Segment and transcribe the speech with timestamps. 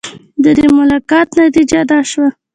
[0.43, 2.27] د دې ملاقات نتیجه دا شوه.